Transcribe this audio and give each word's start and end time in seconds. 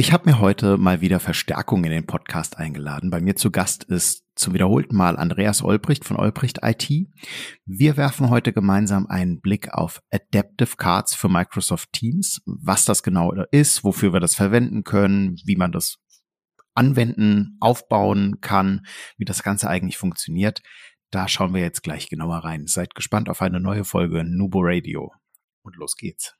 Ich 0.00 0.14
habe 0.14 0.30
mir 0.30 0.38
heute 0.38 0.78
mal 0.78 1.02
wieder 1.02 1.20
Verstärkung 1.20 1.84
in 1.84 1.90
den 1.90 2.06
Podcast 2.06 2.56
eingeladen. 2.56 3.10
Bei 3.10 3.20
mir 3.20 3.36
zu 3.36 3.50
Gast 3.50 3.84
ist 3.84 4.24
zum 4.34 4.54
wiederholten 4.54 4.96
Mal 4.96 5.18
Andreas 5.18 5.62
Olbricht 5.62 6.06
von 6.06 6.16
Olbricht 6.16 6.60
IT. 6.62 6.88
Wir 7.66 7.98
werfen 7.98 8.30
heute 8.30 8.54
gemeinsam 8.54 9.08
einen 9.08 9.42
Blick 9.42 9.74
auf 9.74 10.00
Adaptive 10.10 10.76
Cards 10.78 11.14
für 11.14 11.28
Microsoft 11.28 11.92
Teams, 11.92 12.40
was 12.46 12.86
das 12.86 13.02
genau 13.02 13.34
ist, 13.50 13.84
wofür 13.84 14.14
wir 14.14 14.20
das 14.20 14.34
verwenden 14.34 14.84
können, 14.84 15.36
wie 15.44 15.56
man 15.56 15.70
das 15.70 15.98
anwenden, 16.72 17.58
aufbauen 17.60 18.40
kann, 18.40 18.86
wie 19.18 19.26
das 19.26 19.42
Ganze 19.42 19.68
eigentlich 19.68 19.98
funktioniert. 19.98 20.62
Da 21.10 21.28
schauen 21.28 21.52
wir 21.52 21.60
jetzt 21.60 21.82
gleich 21.82 22.08
genauer 22.08 22.38
rein. 22.38 22.66
Seid 22.66 22.94
gespannt 22.94 23.28
auf 23.28 23.42
eine 23.42 23.60
neue 23.60 23.84
Folge 23.84 24.24
Nubo 24.24 24.60
Radio. 24.62 25.12
Und 25.60 25.76
los 25.76 25.94
geht's. 25.94 26.39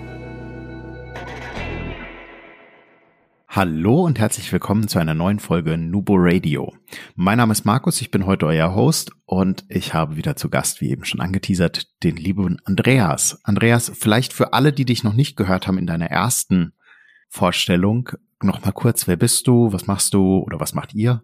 Hallo 3.53 4.05
und 4.05 4.17
herzlich 4.17 4.49
willkommen 4.53 4.87
zu 4.87 4.97
einer 4.97 5.13
neuen 5.13 5.41
Folge 5.41 5.77
Nubo 5.77 6.13
Radio. 6.15 6.73
Mein 7.15 7.37
Name 7.37 7.51
ist 7.51 7.65
Markus, 7.65 7.99
ich 7.99 8.09
bin 8.09 8.25
heute 8.25 8.45
euer 8.45 8.73
Host 8.75 9.11
und 9.25 9.65
ich 9.67 9.93
habe 9.93 10.15
wieder 10.15 10.37
zu 10.37 10.49
Gast, 10.49 10.79
wie 10.79 10.89
eben 10.89 11.03
schon 11.03 11.19
angeteasert, 11.19 12.01
den 12.01 12.15
lieben 12.15 12.61
Andreas. 12.63 13.41
Andreas, 13.43 13.91
vielleicht 13.93 14.31
für 14.31 14.53
alle, 14.53 14.71
die 14.71 14.85
dich 14.85 15.03
noch 15.03 15.11
nicht 15.11 15.35
gehört 15.35 15.67
haben 15.67 15.77
in 15.77 15.85
deiner 15.85 16.05
ersten 16.05 16.71
Vorstellung, 17.27 18.11
noch 18.41 18.63
mal 18.63 18.71
kurz, 18.71 19.05
wer 19.09 19.17
bist 19.17 19.45
du, 19.47 19.73
was 19.73 19.85
machst 19.85 20.13
du 20.13 20.37
oder 20.37 20.61
was 20.61 20.73
macht 20.73 20.93
ihr? 20.93 21.21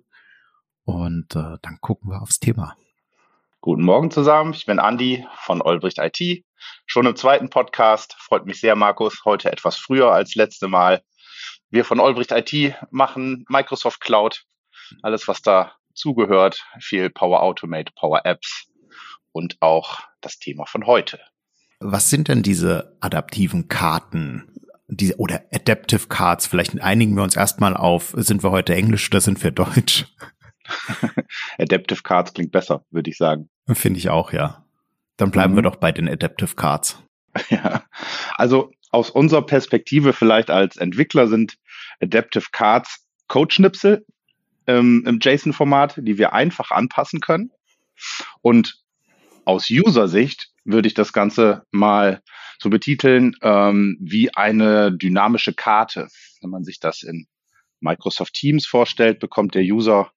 Und 0.83 1.33
äh, 1.33 1.55
dann 1.61 1.77
gucken 1.79 2.11
wir 2.11 2.21
aufs 2.21 2.41
Thema. 2.41 2.75
Guten 3.61 3.83
Morgen 3.83 4.11
zusammen, 4.11 4.51
ich 4.51 4.65
bin 4.65 4.79
Andi 4.79 5.25
von 5.43 5.61
Olbricht 5.61 5.99
IT. 5.99 6.43
Schon 6.87 7.05
im 7.05 7.15
zweiten 7.15 7.49
Podcast, 7.49 8.17
freut 8.19 8.45
mich 8.45 8.59
sehr, 8.59 8.75
Markus, 8.75 9.21
heute 9.23 9.49
etwas 9.49 9.77
früher 9.77 10.11
als 10.11 10.35
letzte 10.35 10.67
Mal 10.67 11.01
wir 11.69 11.85
von 11.85 11.99
Olbricht 11.99 12.31
IT 12.31 12.75
machen 12.91 13.45
Microsoft 13.49 14.01
Cloud, 14.01 14.45
alles 15.01 15.27
was 15.27 15.41
da 15.41 15.73
zugehört, 15.93 16.65
viel 16.79 17.09
Power 17.09 17.41
Automate, 17.41 17.91
Power 17.95 18.25
Apps 18.25 18.67
und 19.31 19.57
auch 19.59 19.99
das 20.21 20.39
Thema 20.39 20.65
von 20.65 20.85
heute. 20.85 21.19
Was 21.79 22.09
sind 22.09 22.27
denn 22.27 22.41
diese 22.41 22.97
adaptiven 23.01 23.67
Karten? 23.67 24.53
Diese, 24.87 25.17
oder 25.17 25.43
Adaptive 25.51 26.07
Cards, 26.07 26.47
vielleicht 26.47 26.79
einigen 26.81 27.15
wir 27.15 27.23
uns 27.23 27.35
erstmal 27.35 27.75
auf, 27.75 28.13
sind 28.15 28.43
wir 28.43 28.51
heute 28.51 28.73
Englisch 28.73 29.09
oder 29.09 29.19
sind 29.19 29.43
wir 29.43 29.51
Deutsch? 29.51 30.05
Adaptive 31.57 32.01
Cards 32.03 32.33
klingt 32.33 32.51
besser, 32.51 32.85
würde 32.89 33.09
ich 33.09 33.17
sagen. 33.17 33.49
Finde 33.73 33.99
ich 33.99 34.09
auch, 34.09 34.31
ja. 34.31 34.65
Dann 35.17 35.31
bleiben 35.31 35.53
mhm. 35.53 35.57
wir 35.57 35.63
doch 35.63 35.75
bei 35.75 35.91
den 35.91 36.07
Adaptive 36.07 36.55
Cards. 36.55 37.03
Ja, 37.49 37.83
also 38.35 38.71
aus 38.91 39.09
unserer 39.09 39.45
Perspektive 39.45 40.13
vielleicht 40.13 40.49
als 40.49 40.77
Entwickler 40.77 41.27
sind 41.27 41.57
Adaptive 41.99 42.45
Cards 42.51 43.05
Codeschnipsel 43.27 44.05
ähm, 44.67 45.03
im 45.05 45.19
JSON-Format, 45.21 45.95
die 45.97 46.17
wir 46.17 46.33
einfach 46.33 46.71
anpassen 46.71 47.19
können. 47.19 47.51
Und 48.41 48.81
aus 49.45 49.69
User-Sicht 49.69 50.51
würde 50.65 50.87
ich 50.87 50.93
das 50.93 51.13
Ganze 51.13 51.63
mal 51.71 52.21
so 52.59 52.69
betiteln 52.69 53.35
ähm, 53.41 53.97
wie 54.01 54.33
eine 54.33 54.91
dynamische 54.91 55.53
Karte. 55.53 56.07
Wenn 56.41 56.49
man 56.49 56.63
sich 56.63 56.79
das 56.79 57.03
in 57.03 57.27
Microsoft 57.79 58.33
Teams 58.33 58.65
vorstellt, 58.65 59.19
bekommt 59.19 59.55
der 59.55 59.63
User 59.63 60.11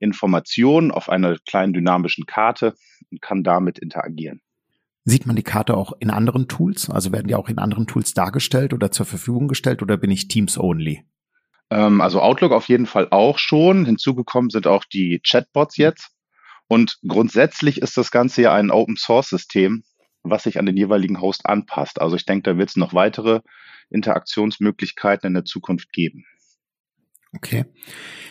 Informationen 0.00 0.90
auf 0.90 1.08
einer 1.08 1.38
kleinen 1.46 1.72
dynamischen 1.72 2.26
Karte 2.26 2.74
und 3.10 3.22
kann 3.22 3.44
damit 3.44 3.78
interagieren. 3.78 4.40
Sieht 5.04 5.26
man 5.26 5.34
die 5.34 5.42
Karte 5.42 5.76
auch 5.76 5.92
in 5.98 6.10
anderen 6.10 6.46
Tools? 6.46 6.88
Also 6.88 7.12
werden 7.12 7.26
die 7.26 7.34
auch 7.34 7.48
in 7.48 7.58
anderen 7.58 7.86
Tools 7.86 8.14
dargestellt 8.14 8.72
oder 8.72 8.92
zur 8.92 9.06
Verfügung 9.06 9.48
gestellt 9.48 9.82
oder 9.82 9.96
bin 9.96 10.10
ich 10.10 10.28
Teams 10.28 10.56
only? 10.58 11.04
Ähm, 11.70 12.00
also 12.00 12.20
Outlook 12.20 12.52
auf 12.52 12.68
jeden 12.68 12.86
Fall 12.86 13.08
auch 13.10 13.38
schon. 13.38 13.84
Hinzugekommen 13.84 14.50
sind 14.50 14.66
auch 14.66 14.84
die 14.84 15.20
Chatbots 15.26 15.76
jetzt. 15.76 16.10
Und 16.68 16.98
grundsätzlich 17.06 17.82
ist 17.82 17.96
das 17.96 18.10
Ganze 18.10 18.42
ja 18.42 18.54
ein 18.54 18.70
Open 18.70 18.96
Source 18.96 19.30
System, 19.30 19.82
was 20.22 20.44
sich 20.44 20.58
an 20.58 20.66
den 20.66 20.76
jeweiligen 20.76 21.20
Host 21.20 21.46
anpasst. 21.46 22.00
Also 22.00 22.14
ich 22.14 22.24
denke, 22.24 22.50
da 22.50 22.58
wird 22.58 22.70
es 22.70 22.76
noch 22.76 22.94
weitere 22.94 23.40
Interaktionsmöglichkeiten 23.90 25.26
in 25.26 25.34
der 25.34 25.44
Zukunft 25.44 25.92
geben. 25.92 26.24
Okay. 27.34 27.64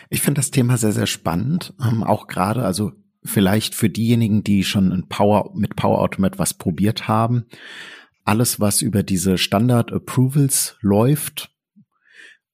Ich 0.08 0.22
finde 0.22 0.38
das 0.38 0.50
Thema 0.50 0.76
sehr, 0.76 0.92
sehr 0.92 1.06
spannend. 1.06 1.74
Ähm, 1.84 2.02
auch 2.02 2.26
gerade, 2.28 2.64
also 2.64 2.92
vielleicht 3.24 3.74
für 3.74 3.88
diejenigen, 3.88 4.42
die 4.42 4.64
schon 4.64 5.06
Power, 5.08 5.52
mit 5.54 5.76
Power 5.76 6.00
Automate 6.00 6.38
was 6.38 6.54
probiert 6.54 7.08
haben. 7.08 7.46
Alles, 8.24 8.60
was 8.60 8.82
über 8.82 9.02
diese 9.02 9.38
Standard 9.38 9.92
Approvals 9.92 10.76
läuft, 10.80 11.50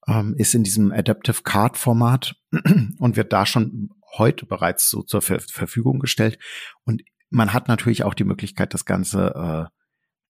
ähm, 0.06 0.34
ist 0.36 0.54
in 0.54 0.64
diesem 0.64 0.92
Adaptive 0.92 1.42
Card 1.42 1.76
Format 1.76 2.36
und 2.98 3.16
wird 3.16 3.32
da 3.32 3.46
schon 3.46 3.90
heute 4.16 4.46
bereits 4.46 4.88
so 4.88 5.02
zur 5.02 5.22
Ver 5.22 5.40
Verfügung 5.40 5.98
gestellt. 5.98 6.38
Und 6.84 7.02
man 7.30 7.52
hat 7.52 7.68
natürlich 7.68 8.04
auch 8.04 8.14
die 8.14 8.24
Möglichkeit, 8.24 8.72
das 8.72 8.84
Ganze 8.84 9.34
äh, 9.34 9.78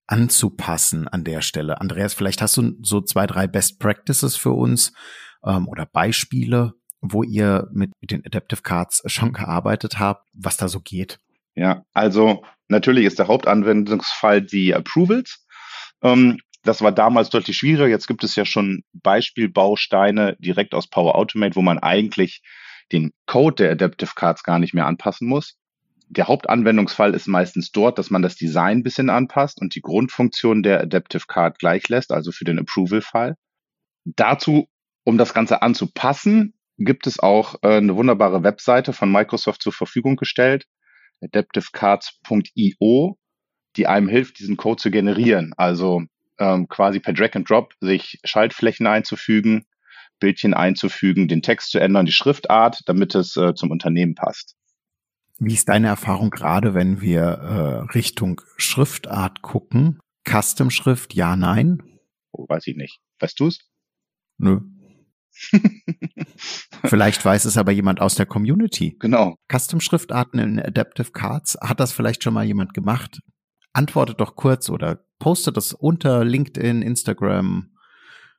anzupassen 0.07 1.09
an 1.09 1.25
der 1.25 1.41
Stelle. 1.41 1.81
Andreas, 1.81 2.15
vielleicht 2.15 2.43
hast 2.43 2.57
du 2.57 2.75
so 2.83 3.01
zwei, 3.01 3.27
drei 3.27 3.47
Best 3.47 3.81
Practices 3.81 4.37
für 4.37 4.53
uns 4.53 4.93
ähm, 5.45 5.67
oder 5.67 5.87
Beispiele, 5.87 6.75
wo 7.05 7.23
ihr 7.23 7.69
mit 7.73 7.93
den 8.01 8.25
Adaptive 8.25 8.63
Cards 8.63 9.03
schon 9.07 9.33
gearbeitet 9.33 9.99
habt, 9.99 10.29
was 10.33 10.57
da 10.57 10.69
so 10.69 10.81
geht. 10.81 11.19
Ja, 11.55 11.85
also 11.93 12.45
natürlich 12.69 13.05
ist 13.05 13.19
der 13.19 13.29
Hauptanwendungsfall 13.29 14.41
die 14.43 14.75
Approvals. 14.75 15.47
Ähm, 16.03 16.39
das 16.63 16.81
war 16.81 16.93
damals 16.93 17.29
deutlich 17.29 17.59
schwieriger. 17.59 17.87
Jetzt 17.87 18.07
gibt 18.07 18.25
es 18.25 18.37
ja 18.37 18.47
schon 18.47 18.85
Beispielbausteine 18.95 20.37
direkt 20.39 20.75
aus 20.75 20.89
Power 20.89 21.15
Automate, 21.15 21.57
wo 21.57 21.63
man 21.63 21.79
eigentlich 21.79 22.43
den 22.91 23.13
Code 23.27 23.57
der 23.57 23.73
Adaptive 23.73 24.13
Cards 24.17 24.43
gar 24.43 24.59
nicht 24.59 24.73
mehr 24.73 24.87
anpassen 24.87 25.29
muss. 25.29 25.57
Der 26.09 26.27
Hauptanwendungsfall 26.27 27.15
ist 27.15 27.29
meistens 27.29 27.71
dort, 27.71 27.99
dass 27.99 28.11
man 28.11 28.23
das 28.23 28.37
Design 28.37 28.79
ein 28.79 28.83
bisschen 28.83 29.11
anpasst 29.11 29.61
und 29.61 29.75
die 29.75 29.81
Grundfunktion 29.83 30.63
der 30.63 30.81
Adaptive 30.81 31.25
Card 31.27 31.59
gleich 31.59 31.89
lässt, 31.89 32.13
also 32.13 32.33
für 32.33 32.45
den 32.45 32.59
Approval-Fall. 32.59 33.37
Dazu, 34.05 34.69
um 35.05 35.19
das 35.19 35.35
Ganze 35.35 35.63
anzupassen, 35.63 36.55
gibt 36.79 37.07
es 37.07 37.21
auch 37.21 37.57
äh, 37.63 37.77
eine 37.77 37.97
wunderbare 37.97 38.43
Webseite 38.43 38.93
von 38.93 39.11
Microsoft 39.11 39.63
zur 39.63 39.73
Verfügung 39.73 40.17
gestellt, 40.17 40.67
adaptivecards.io, 41.23 43.19
die 43.77 43.87
einem 43.87 44.09
hilft, 44.09 44.39
diesen 44.39 44.57
Code 44.57 44.81
zu 44.81 44.91
generieren. 44.91 45.53
Also 45.57 46.03
ähm, 46.39 46.69
quasi 46.69 47.01
per 47.01 47.13
Drag 47.13 47.35
and 47.35 47.49
Drop 47.49 47.75
sich 47.81 48.19
Schaltflächen 48.25 48.87
einzufügen, 48.87 49.67
Bildchen 50.21 50.55
einzufügen, 50.55 51.29
den 51.29 51.43
Text 51.43 51.71
zu 51.71 51.79
ändern, 51.79 52.07
die 52.07 52.13
Schriftart, 52.13 52.81
damit 52.87 53.15
es 53.15 53.37
äh, 53.37 53.55
zum 53.55 53.71
Unternehmen 53.71 54.15
passt. 54.15 54.57
Wie 55.39 55.55
ist 55.55 55.69
deine 55.69 55.89
Erfahrung 55.89 56.31
gerade, 56.31 56.75
wenn 56.75 57.01
wir 57.01 57.23
äh, 57.23 57.93
Richtung 57.93 58.41
Schriftart 58.57 59.43
gucken? 59.43 59.99
Custom-Schrift, 60.29 61.15
ja, 61.15 61.37
nein? 61.37 61.83
Oh, 62.31 62.47
weiß 62.49 62.67
ich 62.69 62.77
nicht. 62.77 63.01
Weißt 63.19 63.39
du 63.41 63.49
es? 63.49 63.59
Nö. 64.39 64.61
vielleicht 66.89 67.25
weiß 67.25 67.45
es 67.45 67.57
aber 67.57 67.73
jemand 67.73 68.01
aus 68.01 68.15
der 68.15 68.27
Community. 68.27 68.97
Genau. 69.01 69.37
Custom-Schriftarten 69.53 70.39
in 70.39 70.61
Adaptive 70.61 71.13
Cards, 71.13 71.59
hat 71.61 71.81
das 71.81 71.93
vielleicht 71.93 72.23
schon 72.23 72.35
mal 72.35 72.45
jemand 72.45 72.75
gemacht? 72.75 73.21
Antwortet 73.73 74.21
doch 74.21 74.37
kurz 74.37 74.71
oder 74.71 75.05
postet 75.19 75.57
das 75.57 75.73
unter 75.73 76.25
LinkedIn, 76.25 76.83
Instagram, 76.83 77.75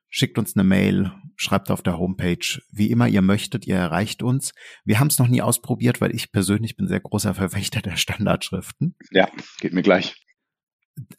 schickt 0.08 0.38
uns 0.38 0.56
eine 0.56 0.64
Mail, 0.64 1.12
schreibt 1.36 1.70
auf 1.70 1.82
der 1.82 1.98
Homepage, 1.98 2.60
wie 2.70 2.90
immer 2.90 3.08
ihr 3.08 3.22
möchtet, 3.22 3.66
ihr 3.66 3.76
erreicht 3.76 4.22
uns. 4.22 4.52
Wir 4.84 4.98
haben 4.98 5.08
es 5.08 5.18
noch 5.18 5.28
nie 5.28 5.42
ausprobiert, 5.42 6.00
weil 6.00 6.14
ich 6.14 6.32
persönlich 6.32 6.76
bin 6.76 6.88
sehr 6.88 7.00
großer 7.00 7.34
Verfechter 7.34 7.82
der 7.82 7.96
Standardschriften. 7.96 8.96
Ja, 9.10 9.28
geht 9.60 9.74
mir 9.74 9.82
gleich. 9.82 10.14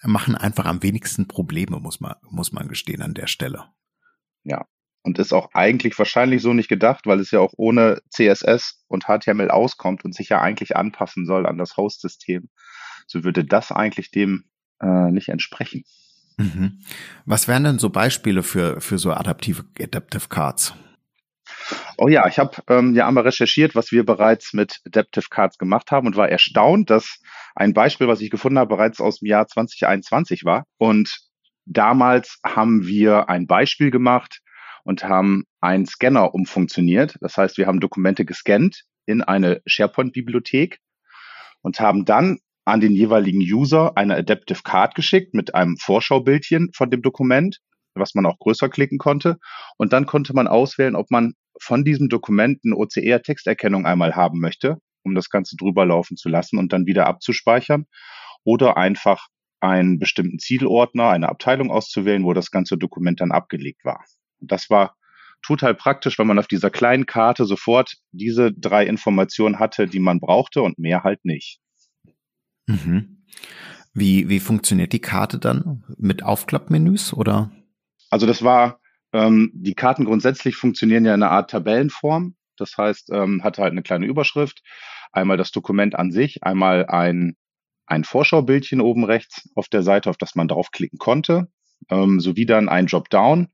Machen 0.01 0.35
einfach 0.35 0.65
am 0.65 0.81
wenigsten 0.81 1.27
Probleme, 1.27 1.80
muss 1.80 2.00
man, 2.00 2.15
muss 2.21 2.51
man 2.51 2.68
gestehen 2.68 3.03
an 3.03 3.13
der 3.13 3.27
Stelle. 3.27 3.65
Ja, 4.44 4.65
und 5.07 5.18
ist 5.19 5.31
auch 5.31 5.50
eigentlich 5.54 5.98
wahrscheinlich 5.98 6.42
so 6.42 6.51
nicht 6.51 6.68
gedacht, 6.68 7.07
weil 7.07 7.21
es 7.21 7.31
ja 7.31 7.39
auch 7.39 7.54
ohne 7.56 8.01
CSS 8.09 8.83
und 8.88 9.06
HTML 9.06 9.50
auskommt 9.50 10.04
und 10.04 10.13
sich 10.13 10.27
ja 10.27 10.42
eigentlich 10.42 10.75
anpassen 10.75 11.25
soll 11.25 11.48
an 11.48 11.57
das 11.57 11.77
Host-System. 11.77 12.50
So 13.07 13.24
würde 13.24 13.45
das 13.45 13.71
eigentlich 13.71 14.12
dem 14.12 14.44
äh, 14.81 15.09
nicht 15.09 15.30
entsprechen. 15.30 15.86
Mhm. 16.36 16.81
Was 17.25 17.48
wären 17.48 17.63
denn 17.63 17.80
so 17.80 17.89
Beispiele 17.89 18.44
für, 18.44 18.81
für 18.81 19.00
so 19.00 19.13
adaptive 19.13 19.63
Adaptive 19.80 20.27
Cards? 20.27 20.74
Oh 21.98 22.09
ja, 22.09 22.27
ich 22.27 22.38
habe 22.38 22.57
ähm, 22.68 22.94
ja 22.94 23.07
einmal 23.07 23.24
recherchiert, 23.24 23.75
was 23.75 23.94
wir 23.94 24.06
bereits 24.06 24.51
mit 24.51 24.81
Adaptive 24.86 25.27
Cards 25.30 25.57
gemacht 25.57 25.89
haben 25.89 26.06
und 26.06 26.18
war 26.18 26.27
erstaunt, 26.27 26.89
dass 26.89 27.21
ein 27.56 27.74
Beispiel, 27.74 28.09
was 28.09 28.19
ich 28.19 28.30
gefunden 28.30 28.59
habe, 28.59 28.75
bereits 28.75 29.00
aus 29.00 29.19
dem 29.19 29.30
Jahr 29.30 29.48
2021 29.48 30.44
war. 30.44 30.65
Und 30.77 31.18
damals 31.65 32.39
haben 32.45 32.86
wir 32.86 33.30
ein 33.30 33.48
Beispiel 33.48 33.89
gemacht, 33.89 34.42
und 34.87 35.03
haben 35.03 35.43
einen 35.59 35.85
Scanner 35.85 36.33
umfunktioniert. 36.33 37.17
Das 37.19 37.35
heißt, 37.35 37.57
wir 37.57 37.67
haben 37.67 37.81
Dokumente 37.81 38.23
gescannt 38.23 38.83
in 39.05 39.21
eine 39.21 39.61
SharePoint-Bibliothek 39.65 40.79
und 41.61 41.81
haben 41.81 42.05
dann 42.05 42.39
an 42.63 42.79
den 42.79 42.93
jeweiligen 42.93 43.41
User 43.41 43.97
eine 43.97 44.15
Adaptive 44.15 44.61
Card 44.63 44.95
geschickt 44.95 45.33
mit 45.33 45.53
einem 45.53 45.75
Vorschaubildchen 45.75 46.69
von 46.73 46.89
dem 46.89 47.01
Dokument, 47.01 47.59
was 47.95 48.15
man 48.15 48.25
auch 48.25 48.39
größer 48.39 48.69
klicken 48.69 48.97
konnte. 48.97 49.37
Und 49.77 49.91
dann 49.91 50.05
konnte 50.05 50.33
man 50.33 50.47
auswählen, 50.47 50.95
ob 50.95 51.11
man 51.11 51.33
von 51.61 51.83
diesem 51.83 52.07
Dokument 52.07 52.61
eine 52.63 52.77
OCR-Texterkennung 52.77 53.85
einmal 53.85 54.15
haben 54.15 54.39
möchte, 54.39 54.77
um 55.03 55.15
das 55.15 55.29
Ganze 55.29 55.57
drüber 55.57 55.85
laufen 55.85 56.15
zu 56.15 56.29
lassen 56.29 56.57
und 56.57 56.71
dann 56.71 56.85
wieder 56.85 57.07
abzuspeichern. 57.07 57.87
Oder 58.45 58.77
einfach 58.77 59.27
einen 59.59 59.99
bestimmten 59.99 60.39
Zielordner, 60.39 61.09
eine 61.09 61.27
Abteilung 61.27 61.71
auszuwählen, 61.71 62.23
wo 62.23 62.31
das 62.31 62.51
ganze 62.51 62.77
Dokument 62.77 63.19
dann 63.19 63.33
abgelegt 63.33 63.83
war. 63.83 64.05
Und 64.39 64.51
das 64.51 64.69
war 64.69 64.95
total 65.41 65.75
praktisch, 65.75 66.17
weil 66.19 66.25
man 66.25 66.39
auf 66.39 66.47
dieser 66.47 66.69
kleinen 66.69 67.05
Karte 67.05 67.45
sofort 67.45 67.95
diese 68.11 68.51
drei 68.51 68.85
Informationen 68.85 69.59
hatte, 69.59 69.87
die 69.87 69.99
man 69.99 70.19
brauchte 70.19 70.61
und 70.61 70.79
mehr 70.79 71.03
halt 71.03 71.23
nicht. 71.25 71.59
Mhm. 72.65 73.23
Wie, 73.93 74.29
wie 74.29 74.39
funktioniert 74.39 74.93
die 74.93 75.01
Karte 75.01 75.39
dann? 75.39 75.83
Mit 75.97 76.23
Aufklappmenüs 76.23 77.13
oder? 77.13 77.51
Also 78.09 78.27
das 78.27 78.43
war, 78.43 78.79
ähm, 79.13 79.51
die 79.53 79.73
Karten 79.73 80.05
grundsätzlich 80.05 80.55
funktionieren 80.55 81.05
ja 81.05 81.15
in 81.15 81.23
einer 81.23 81.31
Art 81.31 81.49
Tabellenform. 81.49 82.35
Das 82.57 82.77
heißt, 82.77 83.09
ähm, 83.11 83.43
hatte 83.43 83.61
halt 83.61 83.71
eine 83.71 83.83
kleine 83.83 84.05
Überschrift, 84.05 84.61
einmal 85.11 85.37
das 85.37 85.51
Dokument 85.51 85.95
an 85.95 86.11
sich, 86.11 86.43
einmal 86.43 86.87
ein, 86.87 87.35
ein 87.85 88.03
Vorschaubildchen 88.03 88.81
oben 88.81 89.03
rechts 89.03 89.49
auf 89.55 89.67
der 89.69 89.83
Seite, 89.83 90.09
auf 90.09 90.17
das 90.17 90.35
man 90.35 90.47
draufklicken 90.47 90.99
konnte, 90.99 91.47
ähm, 91.89 92.19
sowie 92.19 92.45
dann 92.45 92.69
ein 92.69 92.87
Dropdown 92.87 93.49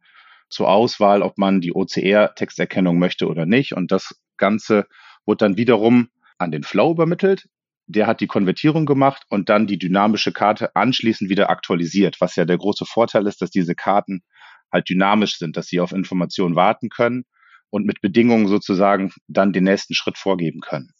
zur 0.53 0.69
Auswahl, 0.69 1.21
ob 1.21 1.37
man 1.37 1.61
die 1.61 1.73
OCR-Texterkennung 1.73 2.97
möchte 2.97 3.27
oder 3.27 3.45
nicht. 3.45 3.73
Und 3.73 3.91
das 3.91 4.15
Ganze 4.37 4.87
wurde 5.25 5.45
dann 5.45 5.57
wiederum 5.57 6.09
an 6.37 6.51
den 6.51 6.63
Flow 6.63 6.91
übermittelt. 6.91 7.47
Der 7.85 8.07
hat 8.07 8.21
die 8.21 8.27
Konvertierung 8.27 8.85
gemacht 8.85 9.23
und 9.29 9.49
dann 9.49 9.67
die 9.67 9.77
dynamische 9.77 10.31
Karte 10.31 10.75
anschließend 10.75 11.29
wieder 11.29 11.49
aktualisiert, 11.49 12.21
was 12.21 12.35
ja 12.35 12.45
der 12.45 12.57
große 12.57 12.85
Vorteil 12.85 13.27
ist, 13.27 13.41
dass 13.41 13.49
diese 13.49 13.75
Karten 13.75 14.23
halt 14.71 14.89
dynamisch 14.89 15.37
sind, 15.37 15.57
dass 15.57 15.67
sie 15.67 15.79
auf 15.79 15.91
Informationen 15.91 16.55
warten 16.55 16.89
können 16.89 17.25
und 17.69 17.85
mit 17.85 18.01
Bedingungen 18.01 18.47
sozusagen 18.47 19.11
dann 19.27 19.51
den 19.51 19.65
nächsten 19.65 19.93
Schritt 19.95 20.17
vorgeben 20.17 20.61
können. 20.61 20.91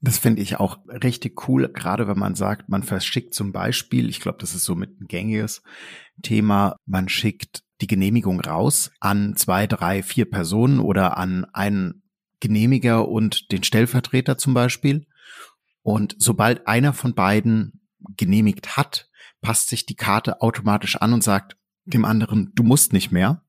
Das 0.00 0.18
finde 0.18 0.42
ich 0.42 0.56
auch 0.56 0.78
richtig 0.88 1.48
cool, 1.48 1.68
gerade 1.72 2.06
wenn 2.06 2.18
man 2.18 2.36
sagt, 2.36 2.68
man 2.68 2.84
verschickt 2.84 3.34
zum 3.34 3.52
Beispiel, 3.52 4.08
ich 4.08 4.20
glaube, 4.20 4.38
das 4.38 4.54
ist 4.54 4.64
so 4.64 4.76
mit 4.76 5.00
ein 5.00 5.06
gängiges 5.08 5.62
Thema, 6.22 6.76
man 6.86 7.08
schickt 7.08 7.62
die 7.80 7.86
Genehmigung 7.86 8.40
raus 8.40 8.90
an 9.00 9.36
zwei, 9.36 9.66
drei, 9.66 10.02
vier 10.02 10.28
Personen 10.28 10.80
oder 10.80 11.16
an 11.16 11.44
einen 11.52 12.02
Genehmiger 12.40 13.08
und 13.08 13.50
den 13.52 13.64
Stellvertreter 13.64 14.38
zum 14.38 14.54
Beispiel. 14.54 15.06
Und 15.82 16.14
sobald 16.18 16.66
einer 16.66 16.92
von 16.92 17.14
beiden 17.14 17.80
genehmigt 18.16 18.76
hat, 18.76 19.08
passt 19.40 19.68
sich 19.68 19.86
die 19.86 19.96
Karte 19.96 20.40
automatisch 20.40 20.96
an 20.96 21.12
und 21.12 21.22
sagt 21.22 21.56
dem 21.84 22.04
anderen, 22.04 22.52
du 22.54 22.62
musst 22.62 22.92
nicht 22.92 23.10
mehr, 23.10 23.44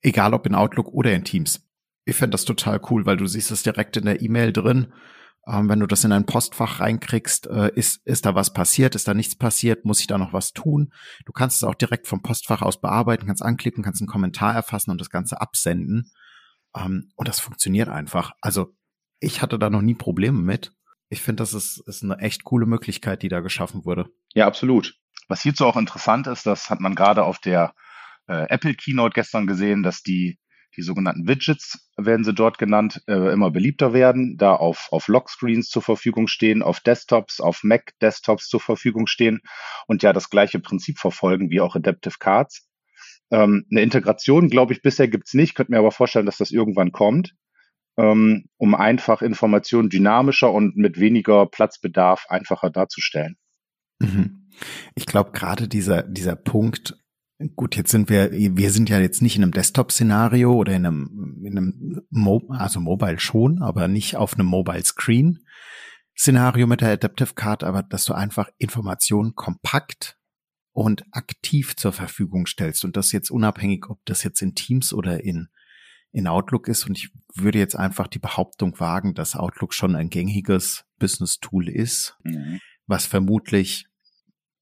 egal 0.00 0.34
ob 0.34 0.46
in 0.46 0.54
Outlook 0.54 0.88
oder 0.88 1.12
in 1.12 1.24
Teams. 1.24 1.68
Ich 2.04 2.16
finde 2.16 2.30
das 2.30 2.44
total 2.44 2.80
cool, 2.90 3.06
weil 3.06 3.16
du 3.16 3.26
siehst 3.26 3.50
es 3.50 3.62
direkt 3.62 3.96
in 3.96 4.04
der 4.04 4.22
E-Mail 4.22 4.52
drin 4.52 4.92
ähm, 5.46 5.68
wenn 5.68 5.80
du 5.80 5.86
das 5.86 6.04
in 6.04 6.12
ein 6.12 6.26
Postfach 6.26 6.80
reinkriegst, 6.80 7.46
äh, 7.48 7.72
ist, 7.74 8.06
ist 8.06 8.26
da 8.26 8.34
was 8.34 8.52
passiert, 8.52 8.94
ist 8.94 9.08
da 9.08 9.14
nichts 9.14 9.34
passiert, 9.34 9.84
muss 9.84 10.00
ich 10.00 10.06
da 10.06 10.18
noch 10.18 10.32
was 10.32 10.52
tun? 10.52 10.92
Du 11.26 11.32
kannst 11.32 11.56
es 11.56 11.64
auch 11.64 11.74
direkt 11.74 12.06
vom 12.06 12.22
Postfach 12.22 12.62
aus 12.62 12.80
bearbeiten, 12.80 13.26
kannst 13.26 13.42
anklicken, 13.42 13.82
kannst 13.82 14.00
einen 14.00 14.08
Kommentar 14.08 14.54
erfassen 14.54 14.90
und 14.90 15.00
das 15.00 15.10
Ganze 15.10 15.40
absenden. 15.40 16.12
Ähm, 16.76 17.10
und 17.16 17.28
das 17.28 17.40
funktioniert 17.40 17.88
einfach. 17.88 18.32
Also 18.40 18.74
ich 19.18 19.42
hatte 19.42 19.58
da 19.58 19.70
noch 19.70 19.82
nie 19.82 19.94
Probleme 19.94 20.38
mit. 20.38 20.72
Ich 21.08 21.22
finde, 21.22 21.42
das 21.42 21.54
ist, 21.54 21.82
ist 21.86 22.02
eine 22.02 22.18
echt 22.18 22.44
coole 22.44 22.66
Möglichkeit, 22.66 23.22
die 23.22 23.28
da 23.28 23.40
geschaffen 23.40 23.84
wurde. 23.84 24.06
Ja, 24.34 24.46
absolut. 24.46 24.94
Was 25.28 25.42
hierzu 25.42 25.66
auch 25.66 25.76
interessant 25.76 26.26
ist, 26.26 26.46
das 26.46 26.70
hat 26.70 26.80
man 26.80 26.94
gerade 26.94 27.24
auf 27.24 27.38
der 27.38 27.74
äh, 28.28 28.46
Apple 28.48 28.74
Keynote 28.74 29.14
gestern 29.14 29.46
gesehen, 29.46 29.82
dass 29.82 30.02
die 30.02 30.38
die 30.76 30.82
sogenannten 30.82 31.28
Widgets 31.28 31.90
werden 31.96 32.24
sie 32.24 32.32
dort 32.32 32.58
genannt, 32.58 33.02
äh, 33.06 33.32
immer 33.32 33.50
beliebter 33.50 33.92
werden, 33.92 34.36
da 34.36 34.54
auf, 34.54 34.88
auf 34.90 35.08
Lockscreens 35.08 35.68
zur 35.68 35.82
Verfügung 35.82 36.28
stehen, 36.28 36.62
auf 36.62 36.80
Desktops, 36.80 37.40
auf 37.40 37.62
Mac-Desktops 37.62 38.48
zur 38.48 38.60
Verfügung 38.60 39.06
stehen 39.06 39.40
und 39.86 40.02
ja 40.02 40.12
das 40.12 40.30
gleiche 40.30 40.58
Prinzip 40.58 40.98
verfolgen 40.98 41.50
wie 41.50 41.60
auch 41.60 41.76
Adaptive 41.76 42.16
Cards. 42.18 42.68
Ähm, 43.30 43.66
eine 43.70 43.82
Integration, 43.82 44.48
glaube 44.48 44.72
ich, 44.72 44.82
bisher 44.82 45.08
gibt's 45.08 45.34
nicht, 45.34 45.54
könnte 45.54 45.72
mir 45.72 45.78
aber 45.78 45.92
vorstellen, 45.92 46.26
dass 46.26 46.38
das 46.38 46.50
irgendwann 46.50 46.92
kommt, 46.92 47.34
ähm, 47.96 48.46
um 48.56 48.74
einfach 48.74 49.22
Informationen 49.22 49.90
dynamischer 49.90 50.50
und 50.52 50.76
mit 50.76 50.98
weniger 50.98 51.46
Platzbedarf 51.46 52.26
einfacher 52.28 52.70
darzustellen. 52.70 53.36
Mhm. 53.98 54.48
Ich 54.94 55.06
glaube, 55.06 55.32
gerade 55.32 55.68
dieser, 55.68 56.02
dieser 56.02 56.36
Punkt, 56.36 57.01
Gut, 57.56 57.76
jetzt 57.76 57.90
sind 57.90 58.08
wir, 58.08 58.30
wir 58.32 58.70
sind 58.70 58.88
ja 58.88 59.00
jetzt 59.00 59.22
nicht 59.22 59.36
in 59.36 59.42
einem 59.42 59.52
Desktop-Szenario 59.52 60.52
oder 60.52 60.74
in 60.74 60.86
einem, 60.86 61.42
in 61.44 61.56
einem 61.56 62.02
Mo 62.10 62.42
also 62.50 62.80
Mobile 62.80 63.18
schon, 63.18 63.62
aber 63.62 63.88
nicht 63.88 64.16
auf 64.16 64.34
einem 64.34 64.46
Mobile 64.46 64.84
Screen 64.84 65.40
Szenario 66.16 66.66
mit 66.66 66.82
der 66.82 66.92
Adaptive 66.92 67.34
Card, 67.34 67.64
aber 67.64 67.82
dass 67.82 68.04
du 68.04 68.12
einfach 68.12 68.48
Informationen 68.58 69.34
kompakt 69.34 70.18
und 70.72 71.04
aktiv 71.10 71.74
zur 71.76 71.92
Verfügung 71.92 72.46
stellst 72.46 72.84
und 72.84 72.96
das 72.96 73.12
jetzt 73.12 73.30
unabhängig, 73.30 73.88
ob 73.88 74.04
das 74.04 74.22
jetzt 74.22 74.42
in 74.42 74.54
Teams 74.54 74.92
oder 74.92 75.24
in 75.24 75.48
in 76.12 76.26
Outlook 76.26 76.68
ist 76.68 76.86
und 76.86 76.98
ich 76.98 77.10
würde 77.34 77.58
jetzt 77.58 77.74
einfach 77.74 78.06
die 78.06 78.18
Behauptung 78.18 78.78
wagen, 78.78 79.14
dass 79.14 79.34
Outlook 79.34 79.72
schon 79.72 79.96
ein 79.96 80.10
gängiges 80.10 80.84
Business 80.98 81.40
Tool 81.40 81.68
ist, 81.68 82.18
mhm. 82.22 82.60
was 82.86 83.06
vermutlich 83.06 83.86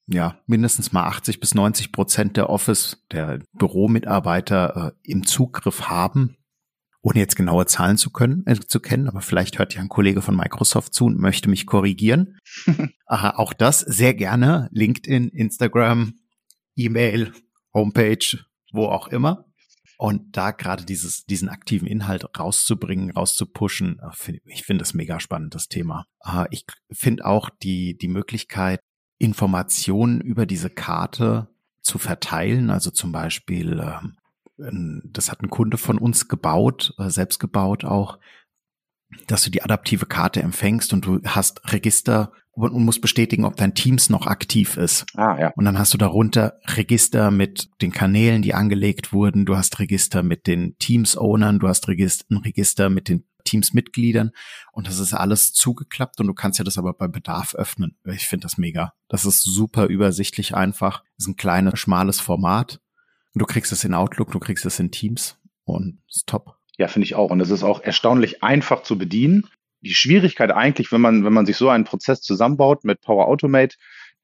ja, 0.06 0.40
mindestens 0.46 0.92
mal 0.92 1.06
80 1.06 1.40
bis 1.40 1.54
90 1.54 1.92
Prozent 1.92 2.36
der 2.36 2.50
Office, 2.50 3.04
der 3.12 3.40
Büromitarbeiter 3.52 4.94
äh, 5.04 5.10
im 5.10 5.24
Zugriff 5.26 5.88
haben, 5.88 6.36
ohne 7.02 7.20
jetzt 7.20 7.36
genaue 7.36 7.66
Zahlen 7.66 7.96
zu 7.96 8.10
können, 8.10 8.44
äh, 8.46 8.58
zu 8.58 8.80
kennen, 8.80 9.08
aber 9.08 9.20
vielleicht 9.20 9.58
hört 9.58 9.74
ja 9.74 9.80
ein 9.80 9.88
Kollege 9.88 10.22
von 10.22 10.36
Microsoft 10.36 10.94
zu 10.94 11.06
und 11.06 11.18
möchte 11.18 11.48
mich 11.48 11.66
korrigieren. 11.66 12.38
Aha, 13.06 13.34
auch 13.36 13.52
das 13.52 13.80
sehr 13.80 14.14
gerne. 14.14 14.68
LinkedIn, 14.72 15.28
Instagram, 15.28 16.14
E-Mail, 16.76 17.32
Homepage, 17.72 18.38
wo 18.72 18.86
auch 18.86 19.08
immer. 19.08 19.46
Und 19.96 20.34
da 20.34 20.50
gerade 20.50 20.86
dieses, 20.86 21.26
diesen 21.26 21.50
aktiven 21.50 21.86
Inhalt 21.86 22.26
rauszubringen, 22.38 23.10
rauszupushen, 23.10 24.00
äh, 24.00 24.40
ich 24.46 24.64
finde 24.64 24.82
das 24.82 24.94
mega 24.94 25.20
spannend, 25.20 25.54
das 25.54 25.68
Thema. 25.68 26.06
Ich 26.50 26.64
finde 26.90 27.26
auch 27.26 27.50
die, 27.62 27.96
die 27.96 28.08
Möglichkeit, 28.08 28.80
Informationen 29.20 30.20
über 30.20 30.46
diese 30.46 30.70
Karte 30.70 31.48
zu 31.82 31.98
verteilen. 31.98 32.70
Also 32.70 32.90
zum 32.90 33.12
Beispiel, 33.12 33.84
ähm, 34.58 35.02
das 35.04 35.30
hat 35.30 35.42
ein 35.42 35.50
Kunde 35.50 35.76
von 35.76 35.98
uns 35.98 36.26
gebaut, 36.26 36.94
äh, 36.98 37.10
selbst 37.10 37.38
gebaut 37.38 37.84
auch, 37.84 38.18
dass 39.26 39.44
du 39.44 39.50
die 39.50 39.62
adaptive 39.62 40.06
Karte 40.06 40.42
empfängst 40.42 40.92
und 40.92 41.04
du 41.04 41.20
hast 41.24 41.72
Register 41.72 42.32
und 42.52 42.84
musst 42.84 43.00
bestätigen, 43.00 43.44
ob 43.44 43.56
dein 43.56 43.74
Teams 43.74 44.10
noch 44.10 44.26
aktiv 44.26 44.76
ist. 44.76 45.06
Ah, 45.14 45.38
ja. 45.38 45.52
Und 45.56 45.64
dann 45.64 45.78
hast 45.78 45.94
du 45.94 45.98
darunter 45.98 46.58
Register 46.66 47.30
mit 47.30 47.70
den 47.80 47.92
Kanälen, 47.92 48.42
die 48.42 48.54
angelegt 48.54 49.12
wurden. 49.12 49.46
Du 49.46 49.56
hast 49.56 49.78
Register 49.78 50.22
mit 50.22 50.46
den 50.46 50.76
Teams-Ownern. 50.78 51.58
Du 51.58 51.68
hast 51.68 51.88
Register, 51.88 52.26
ein 52.30 52.38
Register 52.38 52.90
mit 52.90 53.08
den 53.08 53.24
Teams-Mitgliedern 53.42 54.32
und 54.72 54.86
das 54.86 54.98
ist 54.98 55.14
alles 55.14 55.52
zugeklappt 55.52 56.20
und 56.20 56.26
du 56.26 56.34
kannst 56.34 56.58
ja 56.58 56.64
das 56.64 56.78
aber 56.78 56.92
bei 56.92 57.08
Bedarf 57.08 57.54
öffnen. 57.54 57.96
Ich 58.04 58.26
finde 58.26 58.44
das 58.44 58.58
mega. 58.58 58.92
Das 59.08 59.24
ist 59.24 59.42
super 59.42 59.86
übersichtlich 59.86 60.54
einfach. 60.54 61.02
Ist 61.18 61.28
ein 61.28 61.36
kleines, 61.36 61.78
schmales 61.78 62.20
Format. 62.20 62.80
Du 63.34 63.44
kriegst 63.44 63.72
es 63.72 63.84
in 63.84 63.94
Outlook, 63.94 64.32
du 64.32 64.40
kriegst 64.40 64.64
es 64.66 64.78
in 64.80 64.90
Teams 64.90 65.38
und 65.64 66.00
ist 66.08 66.26
top. 66.26 66.56
Ja, 66.78 66.88
finde 66.88 67.04
ich 67.04 67.14
auch. 67.14 67.30
Und 67.30 67.40
es 67.40 67.50
ist 67.50 67.62
auch 67.62 67.82
erstaunlich 67.82 68.42
einfach 68.42 68.82
zu 68.82 68.98
bedienen. 68.98 69.46
Die 69.82 69.94
Schwierigkeit 69.94 70.50
eigentlich, 70.50 70.92
wenn 70.92 71.00
man, 71.00 71.24
wenn 71.24 71.32
man 71.32 71.46
sich 71.46 71.56
so 71.56 71.68
einen 71.68 71.84
Prozess 71.84 72.20
zusammenbaut 72.20 72.84
mit 72.84 73.00
Power 73.00 73.28
Automate, 73.28 73.76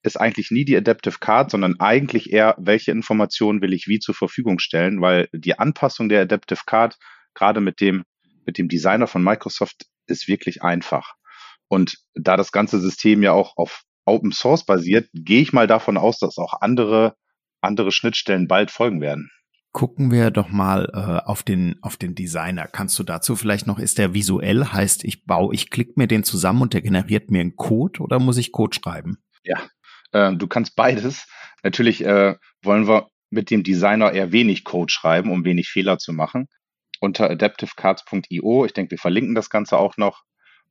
ist 0.03 0.19
eigentlich 0.19 0.51
nie 0.51 0.65
die 0.65 0.77
Adaptive 0.77 1.19
Card, 1.21 1.51
sondern 1.51 1.81
eigentlich 1.81 2.33
eher, 2.33 2.55
welche 2.59 2.93
Informationen 2.93 3.61
will 3.61 3.73
ich 3.73 3.89
wie 3.89 3.99
zur 3.99 4.15
Verfügung 4.15 4.59
stellen, 4.59 5.01
weil 5.01 5.29
die 5.33 5.59
Anpassung 5.59 6.09
der 6.09 6.23
Adaptive 6.23 6.61
Card 6.67 6.97
gerade 7.35 7.61
mit 7.61 7.81
dem 7.81 8.05
mit 8.47 8.59
dem 8.59 8.69
Designer 8.69 9.07
von 9.07 9.23
Microsoft 9.23 9.87
ist 10.07 10.29
wirklich 10.29 10.63
einfach. 10.63 11.15
Und 11.69 11.99
da 12.15 12.37
das 12.37 12.53
ganze 12.53 12.81
System 12.81 13.23
ja 13.23 13.33
auch 13.33 13.57
auf 13.57 13.83
Open 14.05 14.33
Source 14.33 14.65
basiert, 14.65 15.09
gehe 15.13 15.43
ich 15.43 15.53
mal 15.53 15.67
davon 15.67 15.97
aus, 15.97 16.19
dass 16.19 16.39
auch 16.39 16.61
andere, 16.61 17.17
andere 17.61 17.91
Schnittstellen 17.91 18.47
bald 18.47 18.71
folgen 18.71 19.01
werden. 19.01 19.31
Gucken 19.73 20.11
wir 20.11 20.31
doch 20.31 20.49
mal 20.49 20.89
äh, 20.95 21.29
auf 21.29 21.43
den 21.43 21.77
auf 21.83 21.99
den 21.99 22.15
Designer. 22.15 22.67
Kannst 22.67 22.99
du 22.99 23.03
dazu 23.03 23.37
vielleicht 23.37 23.67
noch, 23.67 23.79
ist 23.79 23.99
der 23.99 24.15
visuell, 24.15 24.65
heißt 24.65 25.05
ich 25.05 25.25
baue, 25.25 25.55
ich 25.55 25.69
klicke 25.69 25.95
mir 25.97 26.07
den 26.07 26.25
zusammen 26.25 26.63
und 26.63 26.73
der 26.73 26.81
generiert 26.81 27.31
mir 27.31 27.41
einen 27.41 27.57
Code 27.57 28.01
oder 28.01 28.19
muss 28.19 28.39
ich 28.39 28.53
Code 28.53 28.75
schreiben? 28.75 29.19
Ja, 29.43 29.61
äh, 30.13 30.35
du 30.35 30.47
kannst 30.47 30.77
beides. 30.77 31.27
Natürlich 31.63 32.03
äh, 32.05 32.37
wollen 32.63 32.89
wir 32.89 33.09
mit 33.29 33.51
dem 33.51 33.65
Designer 33.65 34.13
eher 34.13 34.33
wenig 34.33 34.65
Code 34.65 34.91
schreiben, 34.91 35.31
um 35.31 35.45
wenig 35.45 35.69
Fehler 35.69 35.99
zu 35.99 36.15
machen. 36.15 36.47
Unter 37.07 37.31
adaptivecards.io. 37.31 38.65
Ich 38.65 38.73
denke, 38.73 38.91
wir 38.91 38.99
verlinken 38.99 39.37
das 39.37 39.49
Ganze 39.49 39.79
auch 39.79 39.97
noch. 39.97 40.25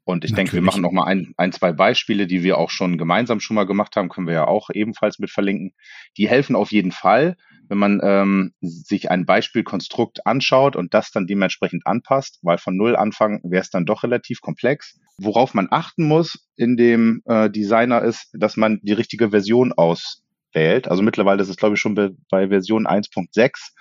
Und 0.04 0.24
ich 0.24 0.32
Natürlich. 0.32 0.52
denke, 0.52 0.54
wir 0.54 0.66
machen 0.66 0.82
noch 0.82 0.92
mal 0.92 1.06
ein, 1.06 1.34
ein, 1.38 1.54
zwei 1.54 1.72
Beispiele, 1.72 2.28
die 2.28 2.44
wir 2.44 2.58
auch 2.58 2.70
schon 2.70 2.98
gemeinsam 2.98 3.40
schon 3.40 3.56
mal 3.56 3.66
gemacht 3.66 3.96
haben, 3.96 4.10
können 4.10 4.28
wir 4.28 4.34
ja 4.36 4.48
auch 4.48 4.70
ebenfalls 4.70 5.18
mit 5.18 5.32
verlinken. 5.32 5.74
Die 6.18 6.28
helfen 6.28 6.58
auf 6.58 6.72
jeden 6.72 6.92
Fall, 6.92 7.38
wenn 7.70 7.78
man 7.78 8.02
ähm, 8.04 8.54
sich 8.60 9.10
ein 9.10 9.26
Beispielkonstrukt 9.26 10.28
anschaut 10.28 10.76
und 10.76 10.94
das 10.94 11.10
dann 11.10 11.26
dementsprechend 11.26 11.88
anpasst, 11.88 12.38
weil 12.44 12.58
von 12.60 12.76
Null 12.76 12.96
anfangen 12.98 13.40
wäre 13.46 13.62
es 13.62 13.72
dann 13.72 13.86
doch 13.86 14.04
relativ 14.04 14.42
komplex. 14.42 15.00
Worauf 15.18 15.54
man 15.54 15.70
achten 15.72 16.04
muss 16.04 16.46
in 16.58 16.76
dem 16.76 17.22
äh, 17.26 17.50
Designer 17.50 18.02
ist, 18.04 18.30
dass 18.34 18.58
man 18.58 18.80
die 18.84 18.94
richtige 18.94 19.32
Version 19.32 19.72
auswählt. 19.72 20.90
Also 20.90 21.02
mittlerweile 21.02 21.42
ist 21.42 21.50
es, 21.50 21.58
glaube 21.58 21.76
ich, 21.76 21.82
schon 21.82 21.96
bei, 21.96 22.10
bei 22.30 22.50
Version 22.50 22.86
1.6 22.86 23.72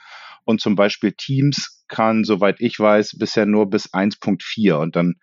und 0.45 0.61
zum 0.61 0.77
Beispiel 0.77 1.13
Teams 1.13 1.85
kann, 1.89 2.25
soweit 2.25 2.61
ich 2.61 2.79
weiß, 2.79 3.17
bisher 3.19 3.47
nur 3.47 3.69
bis 3.69 3.93
1.4 3.93 4.75
und 4.75 4.97
dann 4.97 5.15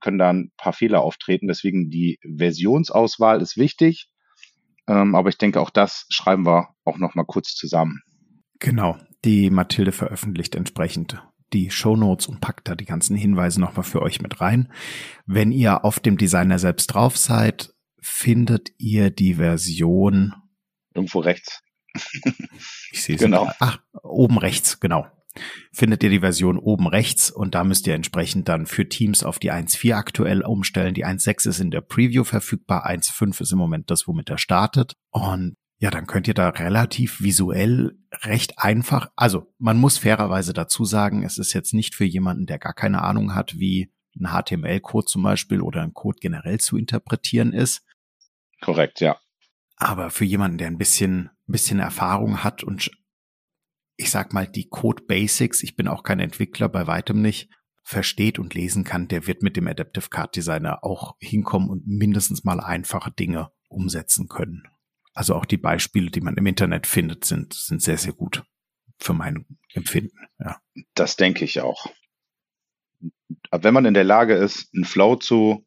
können 0.00 0.18
da 0.18 0.30
ein 0.30 0.52
paar 0.56 0.72
Fehler 0.72 1.02
auftreten. 1.02 1.48
Deswegen 1.48 1.90
die 1.90 2.18
Versionsauswahl 2.22 3.42
ist 3.42 3.56
wichtig. 3.56 4.08
Ähm, 4.88 5.14
aber 5.14 5.28
ich 5.28 5.38
denke, 5.38 5.60
auch 5.60 5.70
das 5.70 6.06
schreiben 6.08 6.46
wir 6.46 6.68
auch 6.84 6.98
noch 6.98 7.14
mal 7.14 7.24
kurz 7.24 7.54
zusammen. 7.54 8.00
Genau. 8.58 8.98
Die 9.24 9.50
Mathilde 9.50 9.92
veröffentlicht 9.92 10.54
entsprechend 10.54 11.22
die 11.52 11.70
Show 11.70 11.96
Notes 11.96 12.26
und 12.26 12.40
packt 12.40 12.68
da 12.68 12.74
die 12.74 12.86
ganzen 12.86 13.14
Hinweise 13.14 13.60
noch 13.60 13.76
mal 13.76 13.82
für 13.82 14.02
euch 14.02 14.20
mit 14.22 14.40
rein. 14.40 14.72
Wenn 15.26 15.52
ihr 15.52 15.84
auf 15.84 16.00
dem 16.00 16.16
Designer 16.16 16.58
selbst 16.58 16.88
drauf 16.88 17.16
seid, 17.16 17.74
findet 18.00 18.70
ihr 18.78 19.10
die 19.10 19.34
Version 19.34 20.32
irgendwo 20.94 21.20
rechts. 21.20 21.62
Ich 22.92 23.02
sehe 23.02 23.16
es. 23.16 23.22
Genau. 23.22 23.50
Ach, 23.58 23.78
oben 24.02 24.38
rechts, 24.38 24.80
genau 24.80 25.06
findet 25.72 26.02
ihr 26.02 26.10
die 26.10 26.20
Version 26.20 26.58
oben 26.58 26.86
rechts 26.86 27.30
und 27.30 27.54
da 27.54 27.64
müsst 27.64 27.86
ihr 27.86 27.94
entsprechend 27.94 28.48
dann 28.48 28.66
für 28.66 28.88
Teams 28.88 29.24
auf 29.24 29.38
die 29.38 29.52
1.4 29.52 29.94
aktuell 29.94 30.42
umstellen. 30.42 30.94
Die 30.94 31.06
1.6 31.06 31.48
ist 31.48 31.60
in 31.60 31.70
der 31.70 31.80
Preview 31.80 32.24
verfügbar, 32.24 32.86
1.5 32.86 33.40
ist 33.40 33.52
im 33.52 33.58
Moment 33.58 33.90
das, 33.90 34.06
womit 34.06 34.28
er 34.30 34.38
startet. 34.38 34.94
Und 35.10 35.56
ja, 35.78 35.90
dann 35.90 36.06
könnt 36.06 36.28
ihr 36.28 36.34
da 36.34 36.50
relativ 36.50 37.22
visuell 37.22 37.98
recht 38.22 38.58
einfach, 38.58 39.10
also 39.16 39.52
man 39.58 39.78
muss 39.78 39.98
fairerweise 39.98 40.52
dazu 40.52 40.84
sagen, 40.84 41.24
es 41.24 41.38
ist 41.38 41.54
jetzt 41.54 41.74
nicht 41.74 41.94
für 41.94 42.04
jemanden, 42.04 42.46
der 42.46 42.58
gar 42.58 42.74
keine 42.74 43.02
Ahnung 43.02 43.34
hat, 43.34 43.58
wie 43.58 43.90
ein 44.14 44.28
HTML-Code 44.28 45.06
zum 45.06 45.22
Beispiel 45.22 45.60
oder 45.60 45.82
ein 45.82 45.94
Code 45.94 46.18
generell 46.20 46.60
zu 46.60 46.76
interpretieren 46.76 47.52
ist. 47.52 47.82
Korrekt, 48.60 49.00
ja. 49.00 49.18
Aber 49.76 50.10
für 50.10 50.24
jemanden, 50.24 50.58
der 50.58 50.68
ein 50.68 50.78
bisschen, 50.78 51.30
ein 51.52 51.60
bisschen 51.60 51.80
Erfahrung 51.80 52.42
hat 52.42 52.64
und 52.64 52.90
ich 53.96 54.10
sag 54.10 54.32
mal, 54.32 54.46
die 54.46 54.68
Code 54.68 55.02
Basics, 55.04 55.62
ich 55.62 55.76
bin 55.76 55.86
auch 55.86 56.02
kein 56.02 56.18
Entwickler, 56.18 56.70
bei 56.70 56.86
weitem 56.86 57.20
nicht, 57.20 57.50
versteht 57.84 58.38
und 58.38 58.54
lesen 58.54 58.84
kann, 58.84 59.06
der 59.06 59.26
wird 59.26 59.42
mit 59.42 59.56
dem 59.56 59.66
Adaptive 59.66 60.08
Card 60.08 60.34
Designer 60.34 60.82
auch 60.82 61.16
hinkommen 61.20 61.68
und 61.68 61.86
mindestens 61.86 62.42
mal 62.42 62.58
einfache 62.58 63.10
Dinge 63.10 63.50
umsetzen 63.68 64.28
können. 64.28 64.62
Also 65.12 65.34
auch 65.34 65.44
die 65.44 65.58
Beispiele, 65.58 66.10
die 66.10 66.22
man 66.22 66.36
im 66.36 66.46
Internet 66.46 66.86
findet, 66.86 67.26
sind, 67.26 67.52
sind 67.52 67.82
sehr, 67.82 67.98
sehr 67.98 68.14
gut 68.14 68.44
für 68.98 69.12
mein 69.12 69.44
Empfinden. 69.74 70.16
Ja. 70.38 70.58
Das 70.94 71.16
denke 71.16 71.44
ich 71.44 71.60
auch. 71.60 71.86
Aber 73.50 73.64
wenn 73.64 73.74
man 73.74 73.84
in 73.84 73.94
der 73.94 74.04
Lage 74.04 74.34
ist, 74.34 74.70
einen 74.74 74.84
Flow 74.84 75.16
zu, 75.16 75.66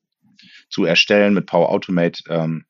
zu 0.67 0.85
erstellen 0.85 1.35
mit 1.35 1.45
Power 1.45 1.69
Automate, 1.69 2.23
ähm, 2.27 2.65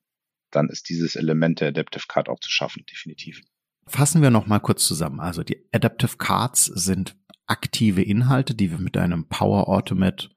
dann 0.55 0.69
ist 0.69 0.89
dieses 0.89 1.15
Element 1.15 1.61
der 1.61 1.69
Adaptive 1.69 2.05
Card 2.07 2.29
auch 2.29 2.39
zu 2.39 2.49
schaffen, 2.49 2.85
definitiv. 2.89 3.41
Fassen 3.87 4.21
wir 4.21 4.31
noch 4.31 4.47
mal 4.47 4.59
kurz 4.59 4.87
zusammen. 4.87 5.19
Also 5.19 5.43
die 5.43 5.67
Adaptive 5.71 6.17
Cards 6.17 6.65
sind 6.65 7.15
aktive 7.45 8.01
Inhalte, 8.01 8.55
die 8.55 8.71
wir 8.71 8.79
mit 8.79 8.97
einem 8.97 9.27
Power 9.27 9.67
Automate, 9.67 10.29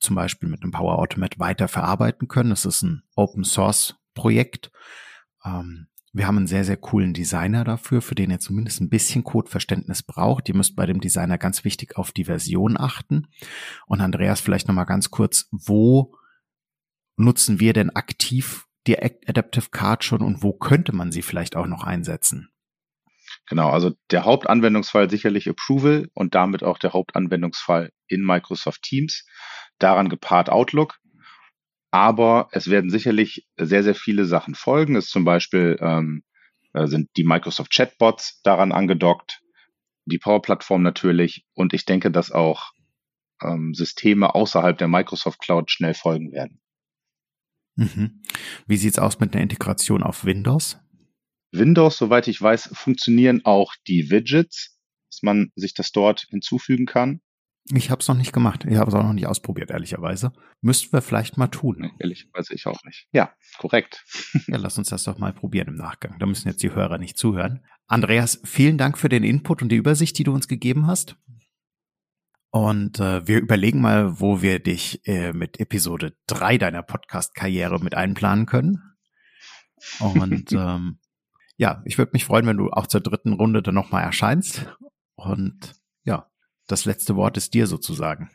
zum 0.00 0.16
Beispiel 0.16 0.48
mit 0.48 0.62
einem 0.62 0.72
Power 0.72 0.98
Automate 0.98 1.38
weiter 1.38 1.68
verarbeiten 1.68 2.28
können. 2.28 2.52
Es 2.52 2.64
ist 2.64 2.82
ein 2.82 3.02
Open 3.14 3.44
Source 3.44 3.96
Projekt. 4.14 4.70
Ähm, 5.44 5.88
wir 6.12 6.26
haben 6.26 6.38
einen 6.38 6.46
sehr, 6.46 6.64
sehr 6.64 6.78
coolen 6.78 7.12
Designer 7.12 7.64
dafür, 7.64 8.00
für 8.00 8.14
den 8.14 8.30
ihr 8.30 8.40
zumindest 8.40 8.80
ein 8.80 8.88
bisschen 8.88 9.24
Codeverständnis 9.24 10.02
braucht. 10.02 10.48
Ihr 10.48 10.56
müsst 10.56 10.74
bei 10.74 10.86
dem 10.86 11.00
Designer 11.00 11.36
ganz 11.36 11.64
wichtig 11.64 11.96
auf 11.96 12.12
die 12.12 12.24
Version 12.24 12.78
achten. 12.78 13.28
Und 13.86 14.00
Andreas, 14.00 14.40
vielleicht 14.40 14.68
noch 14.68 14.74
mal 14.74 14.84
ganz 14.84 15.10
kurz, 15.10 15.48
wo 15.50 16.16
nutzen 17.16 17.60
wir 17.60 17.72
denn 17.74 17.90
aktiv 17.90 18.67
die 18.88 18.98
Adaptive 18.98 19.68
Card 19.70 20.02
schon 20.02 20.22
und 20.22 20.42
wo 20.42 20.52
könnte 20.52 20.94
man 20.94 21.12
sie 21.12 21.22
vielleicht 21.22 21.54
auch 21.54 21.66
noch 21.66 21.84
einsetzen? 21.84 22.50
Genau, 23.46 23.70
also 23.70 23.92
der 24.10 24.24
Hauptanwendungsfall 24.24 25.08
sicherlich 25.08 25.48
Approval 25.48 26.08
und 26.14 26.34
damit 26.34 26.62
auch 26.62 26.78
der 26.78 26.92
Hauptanwendungsfall 26.92 27.90
in 28.06 28.24
Microsoft 28.24 28.82
Teams. 28.82 29.26
Daran 29.78 30.08
gepaart 30.08 30.50
Outlook. 30.50 30.98
Aber 31.90 32.48
es 32.52 32.68
werden 32.68 32.90
sicherlich 32.90 33.46
sehr, 33.56 33.82
sehr 33.82 33.94
viele 33.94 34.26
Sachen 34.26 34.54
folgen. 34.54 34.96
Es 34.96 35.08
zum 35.08 35.24
Beispiel 35.24 35.78
ähm, 35.80 36.22
äh, 36.74 36.86
sind 36.86 37.08
die 37.16 37.24
Microsoft 37.24 37.72
Chatbots 37.72 38.42
daran 38.42 38.72
angedockt, 38.72 39.40
die 40.04 40.18
Power 40.18 40.42
Plattform 40.42 40.82
natürlich. 40.82 41.46
Und 41.54 41.72
ich 41.72 41.86
denke, 41.86 42.10
dass 42.10 42.30
auch 42.30 42.72
ähm, 43.42 43.72
Systeme 43.72 44.34
außerhalb 44.34 44.76
der 44.76 44.88
Microsoft 44.88 45.40
Cloud 45.40 45.70
schnell 45.70 45.94
folgen 45.94 46.32
werden. 46.32 46.60
Mhm. 47.78 48.22
Wie 48.66 48.76
sieht's 48.76 48.98
aus 48.98 49.20
mit 49.20 49.34
der 49.34 49.40
Integration 49.40 50.02
auf 50.02 50.24
Windows? 50.24 50.78
Windows, 51.52 51.96
soweit 51.96 52.26
ich 52.28 52.42
weiß, 52.42 52.70
funktionieren 52.72 53.42
auch 53.44 53.74
die 53.86 54.10
Widgets, 54.10 54.76
dass 55.10 55.22
man 55.22 55.52
sich 55.54 55.74
das 55.74 55.92
dort 55.92 56.26
hinzufügen 56.28 56.86
kann. 56.86 57.20
Ich 57.72 57.90
habe 57.90 58.00
es 58.00 58.08
noch 58.08 58.16
nicht 58.16 58.32
gemacht. 58.32 58.64
Ich 58.68 58.76
habe 58.76 58.90
es 58.90 58.94
auch 58.94 59.02
noch 59.02 59.12
nicht 59.12 59.26
ausprobiert, 59.26 59.70
ehrlicherweise. 59.70 60.32
Müssten 60.60 60.92
wir 60.92 61.02
vielleicht 61.02 61.36
mal 61.36 61.48
tun. 61.48 61.76
Nee, 61.80 61.90
ehrlicherweise 61.98 62.54
ich 62.54 62.66
auch 62.66 62.82
nicht. 62.84 63.06
Ja, 63.12 63.32
korrekt. 63.58 64.04
ja, 64.48 64.56
lass 64.56 64.78
uns 64.78 64.88
das 64.88 65.04
doch 65.04 65.18
mal 65.18 65.32
probieren 65.32 65.68
im 65.68 65.76
Nachgang. 65.76 66.18
Da 66.18 66.26
müssen 66.26 66.48
jetzt 66.48 66.62
die 66.62 66.72
Hörer 66.72 66.98
nicht 66.98 67.18
zuhören. 67.18 67.64
Andreas, 67.86 68.40
vielen 68.44 68.78
Dank 68.78 68.98
für 68.98 69.08
den 69.08 69.22
Input 69.22 69.62
und 69.62 69.68
die 69.70 69.76
Übersicht, 69.76 70.18
die 70.18 70.24
du 70.24 70.32
uns 70.32 70.48
gegeben 70.48 70.86
hast. 70.86 71.16
Und 72.58 72.98
äh, 72.98 73.24
wir 73.28 73.38
überlegen 73.38 73.80
mal, 73.80 74.18
wo 74.18 74.42
wir 74.42 74.58
dich 74.58 75.06
äh, 75.06 75.32
mit 75.32 75.60
Episode 75.60 76.16
drei 76.26 76.58
deiner 76.58 76.82
Podcast-Karriere 76.82 77.78
mit 77.78 77.94
einplanen 77.94 78.46
können. 78.46 78.96
Und 80.00 80.50
ähm, 80.52 80.98
ja, 81.56 81.82
ich 81.84 81.98
würde 81.98 82.10
mich 82.14 82.24
freuen, 82.24 82.46
wenn 82.46 82.56
du 82.56 82.70
auch 82.70 82.88
zur 82.88 83.00
dritten 83.00 83.34
Runde 83.34 83.62
dann 83.62 83.76
nochmal 83.76 84.02
erscheinst. 84.02 84.66
Und 85.14 85.76
ja, 86.02 86.32
das 86.66 86.84
letzte 86.84 87.14
Wort 87.14 87.36
ist 87.36 87.54
dir 87.54 87.68
sozusagen. 87.68 88.28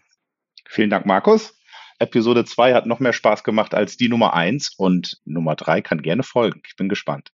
Vielen 0.70 0.90
Dank, 0.90 1.06
Markus. 1.06 1.60
Episode 2.00 2.46
2 2.46 2.76
hat 2.76 2.86
noch 2.86 3.02
mehr 3.02 3.12
Spaß 3.12 3.44
gemacht 3.44 3.74
als 3.74 3.98
die 3.98 4.08
Nummer 4.08 4.34
1 4.34 4.76
und 4.78 5.20
Nummer 5.26 5.58
3 5.58 5.82
kann 5.82 6.02
gerne 6.02 6.24
folgen. 6.24 6.62
Ich 6.66 6.78
bin 6.78 6.88
gespannt. 6.88 7.34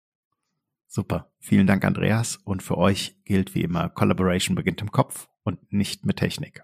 Super. 0.88 1.32
Vielen 1.40 1.68
Dank, 1.68 1.86
Andreas. 1.86 2.38
Und 2.38 2.64
für 2.64 2.80
euch 2.80 3.16
gilt 3.26 3.54
wie 3.54 3.62
immer, 3.62 3.90
Collaboration 3.90 4.56
beginnt 4.56 4.82
im 4.82 4.92
Kopf 4.92 5.28
und 5.44 5.72
nicht 5.72 6.04
mit 6.04 6.18
Technik. 6.18 6.64